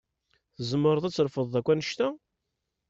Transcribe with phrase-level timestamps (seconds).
[0.55, 2.09] Tzemreḍ ad trefdeḍ akk annect-a?